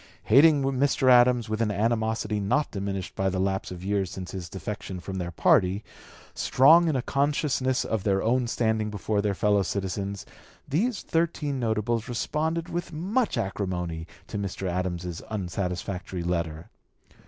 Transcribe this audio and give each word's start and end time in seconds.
Hating 0.23 0.63
Mr. 0.63 1.11
Adams 1.11 1.47
with 1.47 1.61
an 1.61 1.69
animosity 1.69 2.39
not 2.39 2.71
diminished 2.71 3.13
by 3.15 3.29
the 3.29 3.37
lapse 3.39 3.69
of 3.69 3.83
years 3.83 4.09
since 4.09 4.31
his 4.31 4.49
defection 4.49 4.99
from 4.99 5.19
their 5.19 5.29
party, 5.29 5.83
strong 6.33 6.87
in 6.87 6.95
a 6.95 7.03
consciousness 7.03 7.85
of 7.85 8.03
their 8.03 8.23
own 8.23 8.47
standing 8.47 8.89
before 8.89 9.21
their 9.21 9.35
fellow 9.35 9.61
citizens, 9.61 10.25
the 10.67 10.89
thirteen 10.89 11.59
notables 11.59 12.09
responded 12.09 12.67
with 12.67 12.91
much 12.91 13.37
acrimony 13.37 14.07
to 14.25 14.39
Mr. 14.39 14.67
Adams's 14.67 15.21
unsatisfactory 15.29 16.23
letter. 16.23 16.71